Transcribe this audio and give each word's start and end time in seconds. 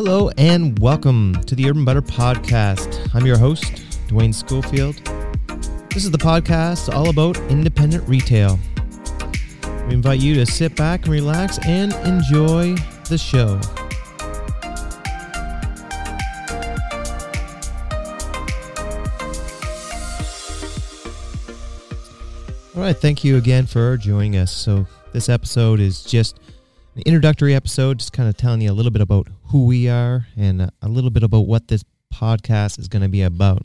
Hello 0.00 0.30
and 0.38 0.78
welcome 0.78 1.34
to 1.46 1.56
the 1.56 1.68
Urban 1.68 1.84
Butter 1.84 2.00
Podcast. 2.00 3.12
I'm 3.16 3.26
your 3.26 3.36
host, 3.36 3.64
Dwayne 4.06 4.32
Schofield. 4.32 4.94
This 5.92 6.04
is 6.04 6.12
the 6.12 6.18
podcast 6.18 6.94
all 6.94 7.10
about 7.10 7.36
independent 7.50 8.08
retail. 8.08 8.60
We 9.88 9.94
invite 9.94 10.20
you 10.20 10.36
to 10.36 10.46
sit 10.46 10.76
back 10.76 11.06
and 11.06 11.08
relax 11.08 11.58
and 11.66 11.92
enjoy 12.06 12.76
the 13.08 13.18
show. 13.18 13.60
All 22.76 22.82
right, 22.84 22.96
thank 22.96 23.24
you 23.24 23.36
again 23.36 23.66
for 23.66 23.96
joining 23.96 24.36
us. 24.36 24.52
So, 24.54 24.86
this 25.12 25.28
episode 25.28 25.80
is 25.80 26.04
just 26.04 26.38
an 26.98 27.04
introductory 27.06 27.54
episode, 27.54 28.00
just 28.00 28.12
kind 28.12 28.28
of 28.28 28.36
telling 28.36 28.60
you 28.60 28.72
a 28.72 28.74
little 28.74 28.90
bit 28.90 29.00
about 29.00 29.28
who 29.46 29.66
we 29.66 29.88
are 29.88 30.26
and 30.36 30.62
a 30.82 30.88
little 30.88 31.10
bit 31.10 31.22
about 31.22 31.46
what 31.46 31.68
this 31.68 31.84
podcast 32.12 32.76
is 32.80 32.88
going 32.88 33.02
to 33.02 33.08
be 33.08 33.22
about. 33.22 33.64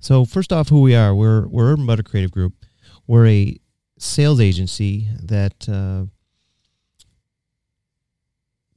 So, 0.00 0.26
first 0.26 0.52
off, 0.52 0.68
who 0.68 0.82
we 0.82 0.94
are 0.94 1.14
we're, 1.14 1.46
we're 1.48 1.72
Urban 1.72 1.86
Butter 1.86 2.02
Creative 2.02 2.30
Group. 2.30 2.52
We're 3.06 3.26
a 3.26 3.56
sales 3.98 4.38
agency 4.38 5.08
that 5.22 5.66
uh, 5.66 6.04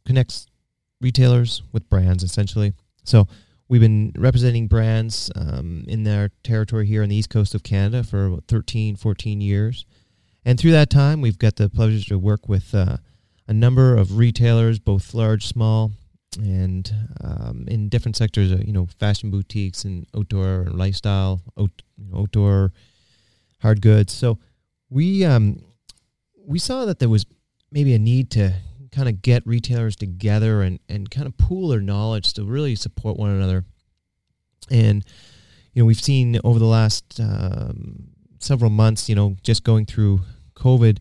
connects 0.06 0.48
retailers 1.02 1.62
with 1.74 1.90
brands, 1.90 2.24
essentially. 2.24 2.74
So, 3.04 3.28
We've 3.68 3.80
been 3.80 4.12
representing 4.18 4.68
brands 4.68 5.32
um, 5.34 5.86
in 5.88 6.04
their 6.04 6.32
territory 6.44 6.86
here 6.86 7.04
on 7.04 7.08
the 7.08 7.16
east 7.16 7.30
coast 7.30 7.56
of 7.56 7.64
Canada 7.64 8.04
for 8.04 8.40
13, 8.50 8.98
14 8.98 9.40
years. 9.40 9.86
And 10.44 10.60
through 10.60 10.72
that 10.72 10.90
time, 10.90 11.22
we've 11.22 11.40
got 11.40 11.56
the 11.56 11.70
pleasure 11.70 12.04
to 12.10 12.20
work 12.20 12.50
with 12.50 12.76
uh, 12.76 12.98
a 13.52 13.54
number 13.54 13.98
of 13.98 14.18
retailers, 14.18 14.80
both 14.80 15.14
large, 15.14 15.46
small, 15.46 15.92
and 16.40 16.90
um, 17.22 17.66
in 17.68 17.90
different 17.90 18.16
sectors, 18.16 18.50
uh, 18.50 18.64
you 18.66 18.72
know, 18.72 18.88
fashion 18.98 19.30
boutiques 19.30 19.84
and 19.84 20.08
outdoor 20.16 20.62
and 20.62 20.76
lifestyle, 20.78 21.42
out, 21.60 21.82
outdoor 22.16 22.72
hard 23.62 23.82
goods. 23.82 24.14
So 24.14 24.40
we 24.90 25.26
um, 25.26 25.62
we 26.48 26.60
saw 26.60 26.86
that 26.86 27.00
there 27.00 27.10
was 27.10 27.26
maybe 27.74 27.94
a 27.94 28.00
need 28.00 28.32
to 28.32 28.54
kind 28.94 29.10
of 29.10 29.22
get 29.22 29.46
retailers 29.46 29.98
together 29.98 30.62
and, 30.62 30.80
and 30.88 31.12
kind 31.12 31.28
of 31.28 31.38
pool 31.38 31.68
their 31.68 31.82
knowledge 31.82 32.32
to 32.36 32.46
really 32.46 32.76
support 32.76 33.18
one 33.18 33.32
another. 33.32 33.66
And, 34.70 35.04
you 35.74 35.82
know, 35.82 35.86
we've 35.86 36.00
seen 36.00 36.40
over 36.46 36.58
the 36.58 36.66
last 36.66 37.20
um, 37.20 38.12
several 38.40 38.72
months, 38.72 39.10
you 39.10 39.16
know, 39.16 39.36
just 39.44 39.66
going 39.66 39.86
through 39.86 40.22
COVID 40.56 41.00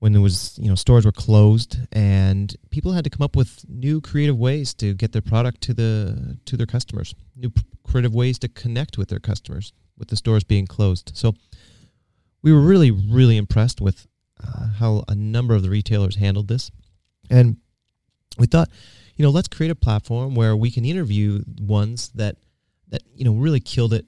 when 0.00 0.12
there 0.12 0.22
was, 0.22 0.58
you 0.60 0.68
know, 0.68 0.74
stores 0.74 1.04
were 1.04 1.12
closed 1.12 1.78
and 1.92 2.56
people 2.70 2.92
had 2.92 3.04
to 3.04 3.10
come 3.10 3.24
up 3.24 3.36
with 3.36 3.64
new 3.68 4.00
creative 4.00 4.36
ways 4.36 4.74
to 4.74 4.94
get 4.94 5.12
their 5.12 5.22
product 5.22 5.60
to 5.62 5.74
the 5.74 6.38
to 6.46 6.56
their 6.56 6.66
customers, 6.66 7.14
new 7.36 7.52
creative 7.84 8.14
ways 8.14 8.38
to 8.40 8.48
connect 8.48 8.98
with 8.98 9.08
their 9.08 9.20
customers 9.20 9.72
with 9.98 10.08
the 10.08 10.16
stores 10.16 10.42
being 10.42 10.66
closed. 10.66 11.12
So 11.14 11.34
we 12.42 12.52
were 12.52 12.60
really, 12.62 12.90
really 12.90 13.36
impressed 13.36 13.80
with 13.80 14.06
uh, 14.42 14.68
how 14.78 15.04
a 15.06 15.14
number 15.14 15.54
of 15.54 15.62
the 15.62 15.70
retailers 15.70 16.16
handled 16.16 16.48
this. 16.48 16.70
And 17.28 17.58
we 18.38 18.46
thought, 18.46 18.70
you 19.16 19.22
know, 19.22 19.30
let's 19.30 19.48
create 19.48 19.70
a 19.70 19.74
platform 19.74 20.34
where 20.34 20.56
we 20.56 20.70
can 20.70 20.84
interview 20.84 21.42
ones 21.60 22.10
that 22.14 22.36
that 22.88 23.02
you 23.14 23.24
know 23.24 23.34
really 23.34 23.60
killed 23.60 23.92
it 23.92 24.06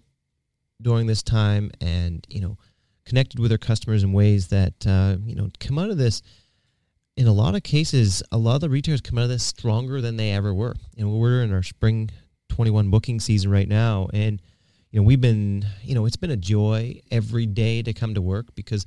during 0.81 1.07
this 1.07 1.23
time, 1.23 1.71
and 1.81 2.27
you 2.29 2.41
know, 2.41 2.57
connected 3.05 3.39
with 3.39 3.51
their 3.51 3.59
customers 3.59 4.03
in 4.03 4.13
ways 4.13 4.49
that 4.49 4.87
uh, 4.87 5.17
you 5.25 5.35
know 5.35 5.51
come 5.61 5.79
out 5.79 5.91
of 5.91 5.99
this. 5.99 6.23
In 7.17 7.27
a 7.27 7.33
lot 7.33 7.55
of 7.55 7.63
cases, 7.63 8.23
a 8.33 8.39
lot 8.39 8.55
of 8.55 8.61
the 8.63 8.71
retailers 8.71 9.03
come 9.03 9.19
out 9.19 9.25
of 9.25 9.29
this 9.29 9.45
stronger 9.45 10.01
than 10.01 10.17
they 10.17 10.33
ever 10.33 10.55
were. 10.55 10.75
And 10.97 11.13
we're 11.13 11.43
in 11.43 11.53
our 11.53 11.63
spring 11.63 12.09
21 12.49 12.89
booking 12.89 13.21
season 13.21 13.51
right 13.51 13.69
now, 13.69 14.09
and 14.15 14.41
you 14.91 15.01
know 15.01 15.05
we've 15.05 15.21
been 15.21 15.67
you 15.83 15.95
know 15.95 16.07
it's 16.07 16.17
been 16.17 16.31
a 16.31 16.37
joy 16.37 17.01
every 17.11 17.47
day 17.47 17.83
to 17.83 17.93
come 17.93 18.15
to 18.15 18.23
work 18.23 18.55
because 18.55 18.87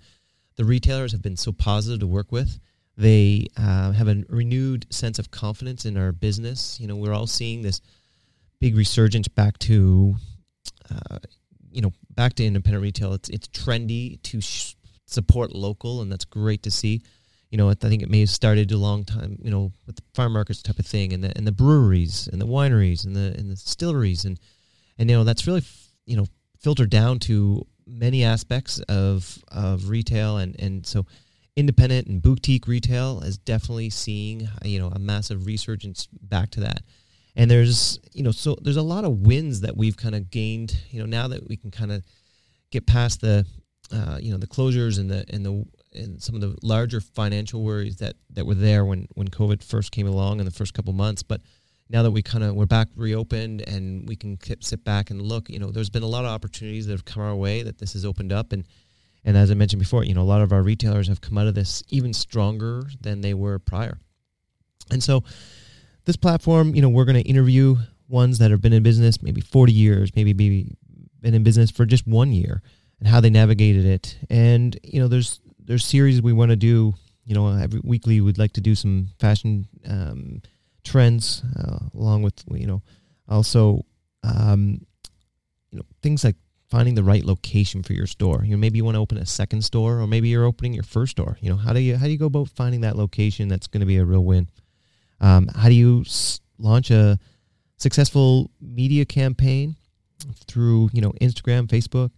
the 0.56 0.66
retailers 0.66 1.12
have 1.12 1.22
been 1.22 1.38
so 1.38 1.52
positive 1.52 2.00
to 2.00 2.08
work 2.08 2.32
with 2.32 2.60
they 2.98 3.48
uh, 3.58 3.92
have 3.92 4.08
a 4.08 4.24
renewed 4.30 4.86
sense 4.90 5.20
of 5.20 5.32
confidence 5.32 5.86
in 5.86 5.98
our 5.98 6.12
business. 6.12 6.80
You 6.80 6.88
know, 6.88 6.96
we're 6.96 7.14
all 7.14 7.28
seeing 7.28 7.62
this 7.62 7.82
big 8.60 8.76
resurgence 8.76 9.28
back 9.28 9.58
to, 9.60 10.16
uh, 10.90 11.20
you 11.72 11.82
know, 11.82 11.92
back 12.16 12.34
to 12.36 12.46
independent 12.46 12.82
retail. 12.82 13.14
It's 13.14 13.30
it's 13.30 13.48
trendy 13.48 14.22
to 14.24 14.42
sh- 14.42 14.76
support 15.06 15.54
local, 15.54 16.02
and 16.02 16.12
that's 16.12 16.26
great 16.26 16.64
to 16.64 16.72
see. 16.72 17.02
You 17.52 17.58
know, 17.58 17.70
I 17.70 17.76
think 17.76 18.02
it 18.02 18.10
may 18.10 18.22
have 18.22 18.30
started 18.30 18.72
a 18.72 18.78
long 18.78 19.06
time, 19.06 19.38
you 19.42 19.52
know, 19.52 19.72
with 19.86 19.98
the 19.98 20.02
farm 20.14 20.34
markets 20.34 20.62
type 20.62 20.80
of 20.80 20.86
thing, 20.86 21.14
and 21.14 21.24
the 21.24 21.36
and 21.38 21.46
the 21.46 21.52
breweries 21.52 22.28
and 22.32 22.42
the 22.42 22.48
wineries 22.48 23.06
and 23.06 23.16
the 23.16 23.36
and 23.38 23.50
the 23.50 23.56
distilleries, 23.56 24.26
and 24.26 24.40
and 24.98 25.10
you 25.10 25.16
know 25.16 25.24
that's 25.24 25.48
really 25.48 25.64
you 26.06 26.18
know 26.18 26.26
filtered 26.60 26.90
down 26.90 27.20
to 27.20 27.66
many 27.88 28.24
aspects 28.24 28.80
of 28.90 29.38
of 29.50 29.90
retail, 29.90 30.38
and 30.38 30.60
and 30.60 30.86
so 30.86 31.06
independent 31.56 32.08
and 32.08 32.22
boutique 32.22 32.68
retail 32.68 33.22
is 33.22 33.38
definitely 33.38 33.90
seeing 33.90 34.50
you 34.64 34.80
know 34.80 34.88
a 34.88 35.00
massive 35.00 35.46
resurgence 35.46 36.08
back 36.22 36.50
to 36.50 36.60
that 36.60 36.82
and 37.36 37.50
there's 37.50 38.00
you 38.14 38.24
know 38.24 38.32
so 38.32 38.58
there's 38.62 38.78
a 38.78 38.82
lot 38.82 39.06
of 39.06 39.20
wins 39.20 39.62
that 39.62 39.76
we've 39.76 39.98
kind 39.98 40.16
of 40.16 40.30
gained 40.30 40.78
you 40.90 41.00
know 41.00 41.06
now 41.06 41.28
that 41.28 41.48
we 41.48 41.58
can 41.58 41.72
kind 41.72 41.92
of 41.92 42.04
get 42.72 42.86
past 42.86 43.22
the 43.22 43.46
uh, 43.92 44.18
you 44.20 44.32
know 44.32 44.38
the 44.38 44.48
closures 44.48 45.00
and 45.00 45.10
the 45.10 45.26
and 45.30 45.46
the 45.46 45.66
and 45.94 46.22
some 46.22 46.36
of 46.36 46.42
the 46.42 46.56
larger 46.62 47.00
financial 47.00 47.64
worries 47.64 47.98
that 47.98 48.16
that 48.32 48.46
were 48.46 48.56
there 48.56 48.86
when 48.86 49.08
when 49.16 49.28
covid 49.28 49.64
first 49.64 49.92
came 49.92 50.08
along 50.08 50.40
in 50.40 50.46
the 50.46 50.52
first 50.52 50.74
couple 50.74 50.94
months 50.94 51.24
but 51.24 51.42
now 51.90 52.02
that 52.02 52.12
we 52.12 52.22
kind 52.22 52.44
of 52.44 52.56
we're 52.56 52.66
back 52.66 52.88
reopened 52.96 53.62
and 53.68 54.08
we 54.08 54.16
can 54.16 54.38
sit 54.62 54.84
back 54.84 55.12
and 55.12 55.22
look 55.22 55.50
you 55.50 55.60
know 55.60 55.72
there's 55.72 55.90
been 55.90 56.04
a 56.04 56.08
lot 56.08 56.26
of 56.26 56.32
opportunities 56.32 56.88
that 56.88 56.94
have 56.94 57.06
come 57.06 57.22
our 57.22 57.36
way 57.36 57.62
that 57.64 57.78
this 57.78 57.94
has 57.94 58.06
opened 58.06 58.34
up 58.34 58.52
and 58.52 58.66
and 59.26 59.36
as 59.36 59.50
I 59.50 59.56
mentioned 59.56 59.80
before, 59.80 60.04
you 60.04 60.14
know, 60.14 60.22
a 60.22 60.24
lot 60.24 60.42
of 60.42 60.54
our 60.54 60.62
retailers 60.62 61.08
have 61.08 61.20
come 61.20 61.38
out 61.38 61.48
of 61.48 61.56
this 61.56 61.84
even 61.90 62.14
stronger 62.14 62.84
than 63.02 63.22
they 63.22 63.34
were 63.34 63.58
prior. 63.58 63.98
And 64.92 65.04
so 65.04 65.24
this 66.06 66.16
platform, 66.16 66.76
you 66.76 66.82
know, 66.82 66.90
we're 66.90 67.06
going 67.06 67.22
to 67.22 67.30
interview 67.30 67.76
ones 68.08 68.38
that 68.38 68.52
have 68.52 68.62
been 68.62 68.74
in 68.74 68.84
business 68.84 69.22
maybe 69.22 69.42
40 69.42 69.74
years, 69.74 70.16
maybe 70.16 70.34
maybe 70.34 70.76
been 71.22 71.34
in 71.34 71.44
business 71.44 71.72
for 71.72 71.86
just 71.86 72.08
one 72.08 72.32
year 72.32 72.62
and 73.00 73.08
how 73.08 73.20
they 73.20 73.30
navigated 73.30 73.86
it. 73.86 74.18
And, 74.30 74.78
you 74.84 75.00
know, 75.00 75.08
there's 75.08 75.40
there's 75.60 75.84
series 75.84 76.22
we 76.22 76.34
want 76.34 76.52
to 76.52 76.56
do, 76.56 76.94
you 77.26 77.34
know, 77.34 77.48
every 77.48 77.82
weekly 77.84 78.22
we'd 78.22 78.38
like 78.38 78.54
to 78.54 78.62
do 78.62 78.76
some 78.76 79.10
fashion 79.20 79.68
um, 79.88 80.42
trends 80.84 81.44
uh, 81.60 81.80
along 81.96 82.22
with, 82.22 82.44
you 82.52 82.68
know, 82.68 82.84
also 83.28 83.86
um, 84.24 84.86
you 85.72 85.80
know, 85.80 85.86
things 86.02 86.24
like 86.24 86.36
finding 86.70 86.96
the 86.96 87.04
right 87.04 87.24
location 87.24 87.84
for 87.84 87.94
your 87.94 88.08
store. 88.08 88.44
You 88.44 88.52
know, 88.52 88.58
maybe 88.58 88.78
you 88.78 88.86
want 88.86 88.96
to 88.96 89.00
open 89.00 89.18
a 89.18 89.26
second 89.26 89.64
store, 89.64 90.00
or 90.00 90.08
maybe 90.08 90.30
you're 90.30 90.46
opening 90.46 90.74
your 90.74 90.84
first 90.84 91.12
store. 91.12 91.38
You 91.42 91.50
know, 91.50 91.58
how 91.58 91.74
do 91.74 91.80
you 91.80 91.98
how 91.98 92.06
do 92.06 92.12
you 92.12 92.18
go 92.18 92.26
about 92.28 92.50
finding 92.50 92.82
that 92.82 92.96
location 92.96 93.48
that's 93.48 93.68
going 93.68 93.82
to 93.82 93.86
be 93.86 93.98
a 93.98 94.06
real 94.06 94.24
win? 94.24 94.50
Um, 95.22 95.48
how 95.56 95.70
do 95.70 95.76
you 95.76 96.02
s- 96.02 96.42
launch 96.58 96.92
a 96.92 97.20
successful 97.78 98.52
media 98.62 99.06
campaign 99.06 99.76
through 100.48 100.90
you 100.94 101.02
know 101.02 101.12
Instagram, 101.22 101.68
Facebook? 101.68 102.12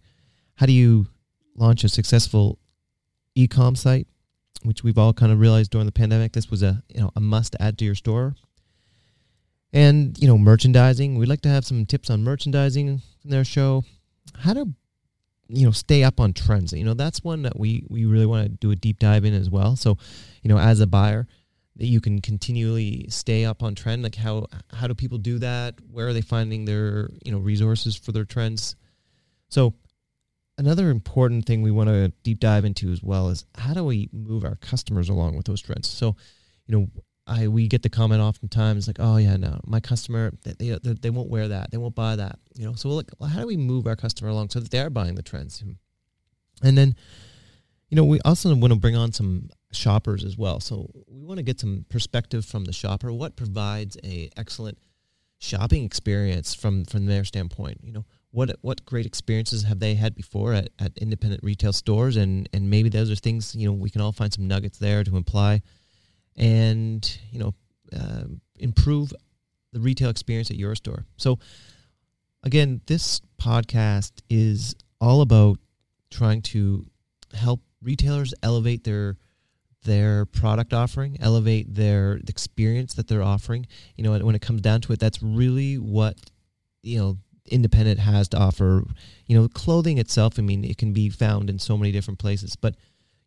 How 0.56 0.66
do 0.66 0.72
you 0.72 1.06
launch 1.56 1.84
a 1.84 1.88
successful 1.88 2.58
e-com 3.34 3.76
site, 3.76 4.06
which 4.62 4.82
we've 4.82 4.98
all 4.98 5.12
kind 5.12 5.32
of 5.32 5.40
realized 5.40 5.70
during 5.70 5.86
the 5.86 5.92
pandemic 5.92 6.32
this 6.32 6.50
was 6.50 6.62
a 6.62 6.82
you 6.88 7.00
know 7.00 7.10
a 7.16 7.20
must 7.20 7.56
add 7.60 7.78
to 7.78 7.84
your 7.84 7.94
store. 7.94 8.34
And 9.72 10.16
you 10.18 10.26
know 10.26 10.38
merchandising. 10.38 11.18
We'd 11.18 11.28
like 11.28 11.42
to 11.42 11.48
have 11.48 11.64
some 11.64 11.84
tips 11.86 12.10
on 12.10 12.24
merchandising 12.24 12.88
in 12.88 13.02
their 13.24 13.44
show 13.44 13.84
how 14.36 14.52
to 14.54 14.68
you 15.48 15.64
know 15.64 15.70
stay 15.70 16.04
up 16.04 16.20
on 16.20 16.32
trends 16.32 16.72
you 16.72 16.84
know 16.84 16.94
that's 16.94 17.24
one 17.24 17.42
that 17.42 17.58
we 17.58 17.82
we 17.88 18.04
really 18.04 18.26
want 18.26 18.44
to 18.44 18.48
do 18.50 18.70
a 18.70 18.76
deep 18.76 18.98
dive 18.98 19.24
in 19.24 19.32
as 19.32 19.48
well 19.48 19.76
so 19.76 19.96
you 20.42 20.48
know 20.48 20.58
as 20.58 20.80
a 20.80 20.86
buyer 20.86 21.26
that 21.78 21.86
you 21.86 22.00
can 22.00 22.20
continually 22.20 23.06
stay 23.08 23.44
up 23.44 23.62
on 23.62 23.74
trend 23.74 24.02
like 24.02 24.16
how 24.16 24.46
how 24.72 24.86
do 24.86 24.94
people 24.94 25.18
do 25.18 25.38
that 25.38 25.74
where 25.90 26.08
are 26.08 26.12
they 26.12 26.20
finding 26.20 26.64
their 26.64 27.08
you 27.24 27.32
know 27.32 27.38
resources 27.38 27.96
for 27.96 28.12
their 28.12 28.24
trends 28.24 28.76
so 29.48 29.74
another 30.58 30.90
important 30.90 31.46
thing 31.46 31.62
we 31.62 31.70
want 31.70 31.88
to 31.88 32.12
deep 32.22 32.40
dive 32.40 32.64
into 32.64 32.90
as 32.90 33.02
well 33.02 33.28
is 33.28 33.44
how 33.56 33.72
do 33.72 33.84
we 33.84 34.08
move 34.12 34.44
our 34.44 34.56
customers 34.56 35.08
along 35.08 35.36
with 35.36 35.46
those 35.46 35.62
trends 35.62 35.88
so 35.88 36.16
you 36.66 36.76
know 36.76 36.88
I 37.28 37.46
we 37.46 37.68
get 37.68 37.82
the 37.82 37.90
comment 37.90 38.22
oftentimes 38.22 38.86
like, 38.86 38.96
oh 38.98 39.18
yeah, 39.18 39.36
no, 39.36 39.60
my 39.66 39.80
customer 39.80 40.32
they, 40.44 40.78
they, 40.82 40.92
they 40.94 41.10
won't 41.10 41.28
wear 41.28 41.48
that, 41.48 41.70
they 41.70 41.76
won't 41.76 41.94
buy 41.94 42.16
that, 42.16 42.38
you 42.54 42.64
know. 42.64 42.72
So 42.72 42.88
well, 42.88 43.28
how 43.28 43.40
do 43.42 43.46
we 43.46 43.58
move 43.58 43.86
our 43.86 43.96
customer 43.96 44.30
along 44.30 44.48
so 44.48 44.60
that 44.60 44.70
they 44.70 44.80
are 44.80 44.88
buying 44.88 45.14
the 45.14 45.22
trends? 45.22 45.62
And 46.62 46.78
then, 46.78 46.96
you 47.90 47.96
know, 47.96 48.04
we 48.04 48.18
also 48.24 48.54
want 48.54 48.72
to 48.72 48.78
bring 48.78 48.96
on 48.96 49.12
some 49.12 49.50
shoppers 49.72 50.24
as 50.24 50.36
well. 50.36 50.60
So 50.60 50.90
we 51.06 51.24
want 51.24 51.38
to 51.38 51.42
get 51.42 51.60
some 51.60 51.84
perspective 51.88 52.44
from 52.44 52.64
the 52.64 52.72
shopper. 52.72 53.12
What 53.12 53.36
provides 53.36 53.96
a 54.04 54.30
excellent 54.36 54.78
shopping 55.38 55.84
experience 55.84 56.54
from 56.54 56.84
from 56.84 57.06
their 57.06 57.24
standpoint? 57.24 57.80
You 57.82 57.92
know, 57.92 58.04
what 58.30 58.56
what 58.62 58.84
great 58.84 59.06
experiences 59.06 59.64
have 59.64 59.80
they 59.80 59.94
had 59.94 60.14
before 60.14 60.52
at, 60.54 60.70
at 60.78 60.96
independent 60.98 61.42
retail 61.42 61.72
stores, 61.72 62.16
and 62.16 62.48
and 62.52 62.70
maybe 62.70 62.88
those 62.88 63.10
are 63.10 63.16
things 63.16 63.54
you 63.54 63.68
know 63.68 63.74
we 63.74 63.90
can 63.90 64.00
all 64.00 64.12
find 64.12 64.32
some 64.32 64.48
nuggets 64.48 64.78
there 64.78 65.04
to 65.04 65.16
imply 65.16 65.62
and 66.36 67.18
you 67.30 67.38
know 67.38 67.54
uh, 67.92 68.24
improve 68.58 69.10
the 69.10 69.18
the 69.72 69.80
retail 69.80 70.10
experience 70.10 70.50
at 70.50 70.56
your 70.56 70.74
store. 70.74 71.06
So 71.16 71.38
again, 72.42 72.80
this 72.86 73.20
podcast 73.40 74.12
is 74.28 74.74
all 75.00 75.20
about 75.20 75.58
trying 76.10 76.42
to 76.42 76.86
help 77.34 77.60
retailers 77.82 78.34
elevate 78.42 78.84
their 78.84 79.16
their 79.84 80.26
product 80.26 80.72
offering, 80.72 81.16
elevate 81.20 81.74
their 81.74 82.20
experience 82.28 82.94
that 82.94 83.08
they're 83.08 83.22
offering. 83.22 83.66
You 83.96 84.04
know, 84.04 84.18
when 84.18 84.34
it 84.34 84.42
comes 84.42 84.60
down 84.60 84.80
to 84.82 84.92
it, 84.92 85.00
that's 85.00 85.22
really 85.22 85.76
what 85.76 86.16
you 86.82 86.98
know 86.98 87.18
independent 87.50 87.98
has 88.00 88.28
to 88.30 88.38
offer. 88.38 88.84
You 89.26 89.40
know, 89.40 89.48
clothing 89.48 89.98
itself. 89.98 90.38
I 90.38 90.42
mean, 90.42 90.64
it 90.64 90.78
can 90.78 90.92
be 90.92 91.08
found 91.08 91.50
in 91.50 91.58
so 91.58 91.76
many 91.76 91.92
different 91.92 92.18
places, 92.18 92.56
but 92.56 92.74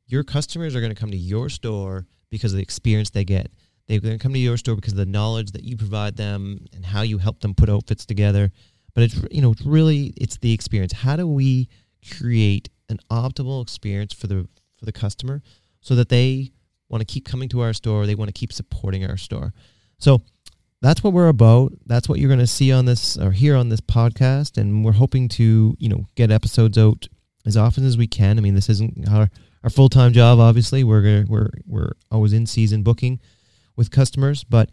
your 0.07 0.24
customers 0.24 0.75
are 0.75 0.81
going 0.81 0.94
to 0.94 1.00
come 1.00 1.12
to 1.12 1.18
your 1.18 1.50
store 1.50 2.06
because 2.30 2.54
of 2.54 2.57
the 2.57 2.63
experience 2.63 3.09
they 3.09 3.24
get. 3.24 3.51
They're 3.88 4.00
going 4.00 4.18
to 4.18 4.24
come 4.24 4.33
to 4.33 4.39
your 4.39 4.57
store 4.57 4.75
because 4.75 4.94
of 4.94 5.00
the 5.00 5.06
knowledge 5.06 5.51
that 5.51 5.63
you 5.63 5.77
provide 5.77 6.15
them 6.15 6.65
and 6.74 6.86
how 6.86 7.01
you 7.01 7.18
help 7.18 7.39
them 7.42 7.54
put 7.54 7.69
outfits 7.69 8.06
together. 8.06 8.51
But 8.94 9.06
it's 9.06 9.21
you 9.31 9.42
know, 9.42 9.51
it's 9.51 9.65
really 9.65 10.13
it's 10.18 10.38
the 10.38 10.54
experience. 10.54 10.94
How 10.94 11.15
do 11.15 11.27
we 11.27 11.69
create 12.18 12.69
an 12.89 13.00
optimal 13.09 13.62
experience 13.62 14.13
for 14.13 14.27
the 14.27 14.47
for 14.77 14.86
the 14.86 14.92
customer 14.92 15.42
so 15.81 15.95
that 15.95 16.10
they 16.10 16.51
want 16.89 17.01
to 17.01 17.12
keep 17.12 17.25
coming 17.25 17.50
to 17.50 17.62
our 17.62 17.74
store, 17.74 18.06
they 18.06 18.16
want 18.16 18.30
to 18.30 18.39
keep 18.39 18.54
supporting 18.54 19.06
our 19.06 19.18
store. 19.18 19.54
So 19.98 20.22
that's 20.81 21.04
what 21.04 21.13
we're 21.13 21.28
about. 21.28 21.74
That's 21.86 22.10
what 22.10 22.19
you're 22.19 22.30
going 22.30 22.39
to 22.39 22.48
see 22.48 22.72
on 22.72 22.86
this 22.86 23.18
or 23.18 23.31
hear 23.31 23.56
on 23.56 23.69
this 23.69 23.81
podcast 23.81 24.57
and 24.57 24.83
we're 24.83 24.94
hoping 24.94 25.30
to, 25.30 25.75
you 25.78 25.89
know, 25.89 26.06
get 26.16 26.31
episodes 26.31 26.78
out 26.78 27.07
as 27.45 27.56
often 27.57 27.86
as 27.86 27.98
we 27.98 28.07
can. 28.07 28.38
I 28.38 28.42
mean, 28.42 28.56
this 28.56 28.69
isn't 28.69 29.07
our 29.10 29.30
our 29.63 29.69
full-time 29.69 30.12
job 30.12 30.39
obviously. 30.39 30.83
We're 30.83 31.24
we're 31.28 31.50
we're 31.68 31.92
always 32.10 32.33
in 32.33 32.45
season 32.45 32.83
booking 32.83 33.19
with 33.75 33.92
customers, 33.92 34.44
but 34.44 34.69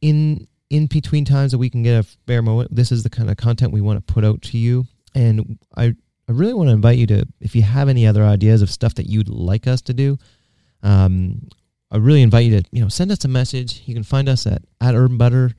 in 0.00 0.46
in 0.68 0.86
between 0.86 1.24
times 1.24 1.52
that 1.52 1.58
we 1.58 1.70
can 1.70 1.82
get 1.82 1.98
a 1.98 2.08
fair 2.26 2.42
moment, 2.42 2.74
this 2.74 2.90
is 2.90 3.02
the 3.02 3.10
kind 3.10 3.30
of 3.30 3.36
content 3.36 3.72
we 3.72 3.80
want 3.80 4.04
to 4.04 4.12
put 4.12 4.24
out 4.24 4.42
to 4.42 4.58
you. 4.58 4.86
And 5.14 5.58
I 5.76 5.94
I 6.28 6.32
really 6.32 6.54
want 6.54 6.68
to 6.68 6.74
invite 6.74 6.98
you 6.98 7.06
to, 7.08 7.26
if 7.40 7.54
you 7.54 7.62
have 7.62 7.88
any 7.88 8.06
other 8.06 8.24
ideas 8.24 8.62
of 8.62 8.70
stuff 8.70 8.94
that 8.94 9.08
you'd 9.08 9.28
like 9.28 9.66
us 9.66 9.82
to 9.82 9.94
do, 9.94 10.18
um, 10.82 11.48
I 11.90 11.98
really 11.98 12.22
invite 12.22 12.46
you 12.46 12.60
to, 12.60 12.68
you 12.72 12.82
know, 12.82 12.88
send 12.88 13.12
us 13.12 13.24
a 13.24 13.28
message. 13.28 13.82
You 13.84 13.94
can 13.94 14.02
find 14.02 14.28
us 14.28 14.46
at, 14.46 14.62
at 14.80 14.94
Urban 14.94 15.18
Butter 15.18 15.52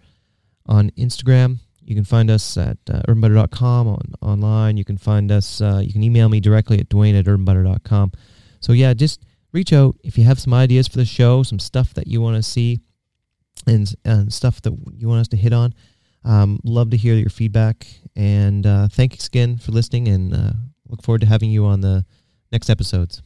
on 0.65 0.89
Instagram. 0.91 1.59
You 1.85 1.95
can 1.95 2.05
find 2.05 2.31
us 2.31 2.57
at 2.57 2.77
uh, 2.89 3.01
urbanbutter.com 3.07 3.87
on, 3.87 4.13
online. 4.21 4.77
You 4.77 4.85
can 4.85 4.97
find 4.97 5.31
us, 5.31 5.61
uh, 5.61 5.81
you 5.83 5.91
can 5.91 6.03
email 6.03 6.29
me 6.29 6.39
directly 6.39 6.79
at 6.79 6.89
dwayne 6.89 7.17
at 7.17 7.25
urbanbutter.com. 7.25 8.13
So, 8.61 8.73
yeah, 8.73 8.93
just 8.93 9.23
reach 9.51 9.73
out 9.73 9.95
if 10.03 10.17
you 10.17 10.23
have 10.23 10.39
some 10.39 10.53
ideas 10.53 10.87
for 10.87 10.97
the 10.97 11.05
show, 11.05 11.43
some 11.43 11.59
stuff 11.59 11.93
that 11.93 12.07
you 12.07 12.21
want 12.21 12.37
to 12.37 12.43
see, 12.43 12.79
and, 13.67 13.93
and 14.03 14.33
stuff 14.33 14.61
that 14.63 14.73
you 14.95 15.07
want 15.07 15.21
us 15.21 15.27
to 15.29 15.37
hit 15.37 15.53
on. 15.53 15.73
Um, 16.25 16.59
love 16.63 16.89
to 16.91 16.97
hear 16.97 17.15
your 17.15 17.29
feedback. 17.29 17.85
And 18.15 18.65
uh, 18.65 18.87
thanks 18.87 19.27
again 19.27 19.57
for 19.57 19.71
listening, 19.71 20.07
and 20.07 20.33
uh, 20.33 20.53
look 20.87 21.03
forward 21.03 21.21
to 21.21 21.27
having 21.27 21.51
you 21.51 21.65
on 21.65 21.81
the 21.81 22.05
next 22.51 22.69
episodes. 22.69 23.21